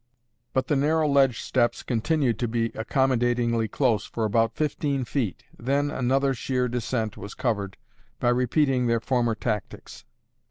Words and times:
But 0.53 0.65
the 0.65 0.75
narrow 0.75 1.07
ledge 1.07 1.41
steps 1.43 1.83
continued 1.83 2.39
to 2.39 2.47
be 2.47 2.71
accommodatingly 2.73 3.67
close 3.67 4.03
for 4.03 4.25
about 4.25 4.55
fifteen 4.55 5.05
feet; 5.05 5.43
then 5.55 5.91
another 5.91 6.33
sheer 6.33 6.67
descent 6.67 7.17
was 7.17 7.35
covered 7.35 7.77
by 8.19 8.29
repeating 8.29 8.87
their 8.87 8.99
former 8.99 9.35
tactics. 9.35 10.03